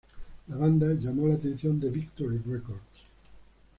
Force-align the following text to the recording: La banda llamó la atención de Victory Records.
La 0.47 0.57
banda 0.57 0.87
llamó 0.95 1.27
la 1.27 1.35
atención 1.35 1.79
de 1.79 1.91
Victory 1.91 2.39
Records. 2.39 3.03